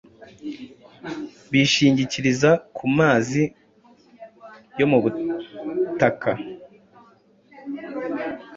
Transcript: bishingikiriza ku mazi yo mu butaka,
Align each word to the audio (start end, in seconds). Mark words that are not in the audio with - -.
bishingikiriza 1.51 2.49
ku 2.75 2.85
mazi 2.97 3.43
yo 4.79 4.85
mu 4.91 4.97
butaka, 5.03 6.31